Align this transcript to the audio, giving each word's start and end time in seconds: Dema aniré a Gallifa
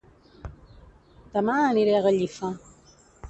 Dema 1.35 1.57
aniré 1.65 1.93
a 1.97 2.01
Gallifa 2.09 2.53